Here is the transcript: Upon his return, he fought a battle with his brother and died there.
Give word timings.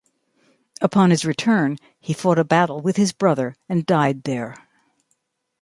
Upon 0.81 1.11
his 1.11 1.25
return, 1.25 1.77
he 1.99 2.13
fought 2.13 2.39
a 2.39 2.43
battle 2.43 2.81
with 2.81 2.97
his 2.97 3.11
brother 3.13 3.55
and 3.69 3.85
died 3.85 4.23
there. 4.23 4.57